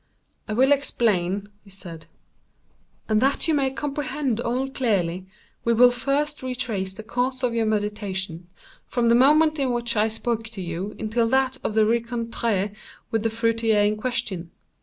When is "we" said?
5.63-5.73